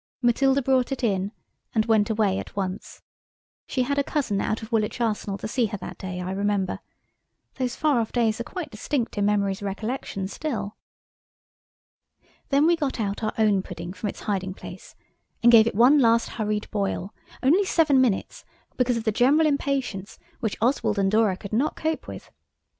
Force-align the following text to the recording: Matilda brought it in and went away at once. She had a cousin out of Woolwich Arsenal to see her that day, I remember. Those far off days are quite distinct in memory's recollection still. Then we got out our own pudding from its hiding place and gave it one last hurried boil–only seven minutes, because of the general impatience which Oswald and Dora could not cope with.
Matilda 0.23 0.63
brought 0.63 0.91
it 0.91 1.03
in 1.03 1.31
and 1.75 1.85
went 1.85 2.09
away 2.09 2.39
at 2.39 2.55
once. 2.55 3.03
She 3.67 3.83
had 3.83 3.99
a 3.99 4.03
cousin 4.03 4.41
out 4.41 4.63
of 4.63 4.71
Woolwich 4.71 4.99
Arsenal 4.99 5.37
to 5.37 5.47
see 5.47 5.67
her 5.67 5.77
that 5.77 5.99
day, 5.99 6.19
I 6.19 6.31
remember. 6.31 6.79
Those 7.59 7.75
far 7.75 7.99
off 7.99 8.11
days 8.11 8.41
are 8.41 8.43
quite 8.43 8.71
distinct 8.71 9.15
in 9.19 9.27
memory's 9.27 9.61
recollection 9.61 10.27
still. 10.27 10.75
Then 12.49 12.65
we 12.65 12.75
got 12.75 12.99
out 12.99 13.21
our 13.21 13.33
own 13.37 13.61
pudding 13.61 13.93
from 13.93 14.09
its 14.09 14.21
hiding 14.21 14.55
place 14.55 14.95
and 15.43 15.51
gave 15.51 15.67
it 15.67 15.75
one 15.75 15.99
last 15.99 16.29
hurried 16.29 16.67
boil–only 16.71 17.63
seven 17.65 18.01
minutes, 18.01 18.43
because 18.77 18.97
of 18.97 19.03
the 19.03 19.11
general 19.11 19.45
impatience 19.45 20.17
which 20.39 20.57
Oswald 20.61 20.97
and 20.97 21.11
Dora 21.11 21.37
could 21.37 21.53
not 21.53 21.75
cope 21.75 22.07
with. 22.07 22.31